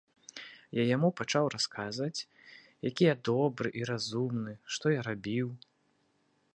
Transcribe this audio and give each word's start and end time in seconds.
Я 0.77 0.83
яму 0.95 1.09
пачаў 1.19 1.45
расказваць, 1.55 2.25
які 2.89 3.03
я 3.09 3.15
добры 3.31 3.67
і 3.83 3.87
разумны, 3.91 4.53
што 4.77 4.85
я 4.99 5.09
рабіў. 5.11 5.47